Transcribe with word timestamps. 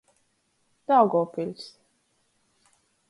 Daugovpiļs. 0.91 1.69